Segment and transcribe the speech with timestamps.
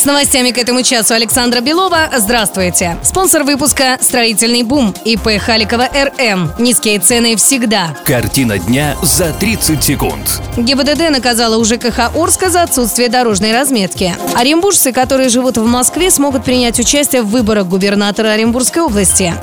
[0.00, 2.08] С новостями к этому часу Александра Белова.
[2.16, 2.96] Здравствуйте.
[3.02, 6.52] Спонсор выпуска «Строительный бум» ИП Халикова РМ.
[6.58, 7.94] Низкие цены всегда.
[8.06, 10.40] Картина дня за 30 секунд.
[10.56, 14.16] ГИБДД наказала у ЖКХ Орска за отсутствие дорожной разметки.
[14.34, 19.34] Оренбуржцы, которые живут в Москве, смогут принять участие в выборах губернатора Оренбургской области.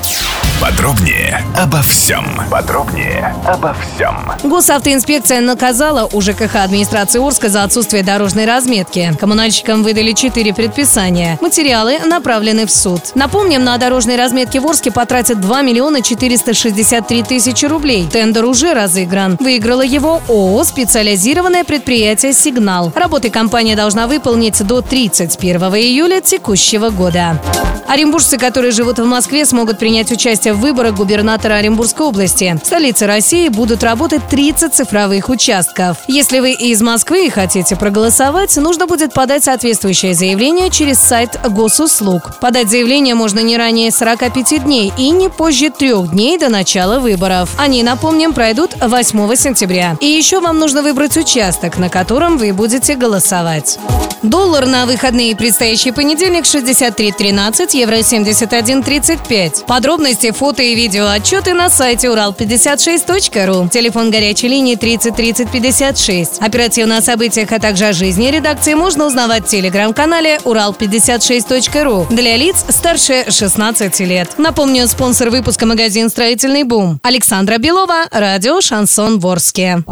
[0.60, 2.24] Подробнее обо всем.
[2.50, 4.32] Подробнее обо всем.
[4.42, 9.16] Госавтоинспекция наказала у ЖКХ администрации Орска за отсутствие дорожной разметки.
[9.20, 11.38] Коммунальщикам выдали четыре предписания.
[11.40, 13.12] Материалы направлены в суд.
[13.14, 18.08] Напомним, на дорожной разметке в Орске потратят 2 миллиона 463 тысячи рублей.
[18.10, 19.36] Тендер уже разыгран.
[19.38, 22.92] Выиграло его ООО «Специализированное предприятие «Сигнал».
[22.96, 27.40] Работы компания должна выполнить до 31 июля текущего года.
[27.88, 32.54] Оренбуржцы, которые живут в Москве, смогут принять участие в выборах губернатора Оренбургской области.
[32.62, 35.96] В столице России будут работать 30 цифровых участков.
[36.06, 42.38] Если вы из Москвы и хотите проголосовать, нужно будет подать соответствующее заявление через сайт госуслуг.
[42.40, 47.54] Подать заявление можно не ранее 45 дней и не позже трех дней до начала выборов.
[47.56, 49.96] Они, напомним, пройдут 8 сентября.
[50.00, 53.78] И еще вам нужно выбрать участок, на котором вы будете голосовать.
[54.22, 59.64] Доллар на выходные предстоящий понедельник 63.13, евро 71.35.
[59.66, 63.68] Подробности, фото и видео отчеты на сайте урал56.ру.
[63.68, 66.40] Телефон горячей линии 30 30 56.
[66.40, 72.64] Оперативно о событиях, а также о жизни редакции можно узнавать в телеграм-канале урал56.ру для лиц
[72.68, 74.38] старше 16 лет.
[74.38, 76.98] Напомню, спонсор выпуска магазин «Строительный бум».
[77.02, 79.84] Александра Белова, радио «Шансон Ворске».